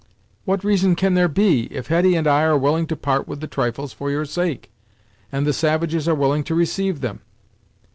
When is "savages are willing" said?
5.53-6.43